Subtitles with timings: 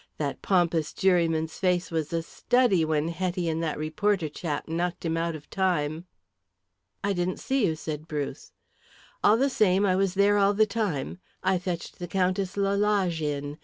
[0.17, 5.15] That pompous juryman's face was a study when Hetty and that reporter chap knocked him
[5.15, 6.05] out of time."
[7.03, 8.51] "I didn't see you," said Bruce.
[9.23, 11.19] "All the same I was there all the time.
[11.43, 13.59] I fetched the Countess Lalage in.